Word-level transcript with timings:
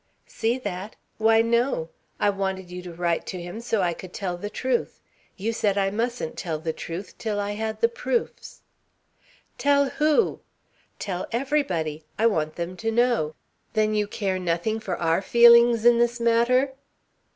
"See 0.25 0.57
that? 0.57 0.95
Why, 1.19 1.43
no. 1.43 1.89
I 2.19 2.31
wanted 2.31 2.71
you 2.71 2.81
to 2.81 2.91
write 2.95 3.27
to 3.27 3.39
him 3.39 3.59
so 3.61 3.83
I 3.83 3.93
could 3.93 4.13
tell 4.13 4.35
the 4.35 4.49
truth. 4.49 4.99
You 5.37 5.53
said 5.53 5.77
I 5.77 5.91
mustn't 5.91 6.37
tell 6.37 6.57
the 6.57 6.73
truth 6.73 7.15
till 7.19 7.39
I 7.39 7.51
had 7.51 7.79
the 7.81 7.87
proofs..." 7.87 8.63
"Tell 9.59 9.89
who?" 9.89 10.39
"Tell 10.97 11.27
everybody. 11.31 12.03
I 12.17 12.25
want 12.25 12.55
them 12.55 12.75
to 12.77 12.89
know." 12.91 13.35
"Then 13.73 13.93
you 13.93 14.07
care 14.07 14.39
nothing 14.39 14.79
for 14.79 14.97
our 14.97 15.21
feelings 15.21 15.85
in 15.85 15.99
this 15.99 16.19
matter?" 16.19 16.73